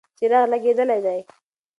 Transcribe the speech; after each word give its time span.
څراغ 0.17 0.43
لګېدلی 0.51 0.97
دی. 1.05 1.19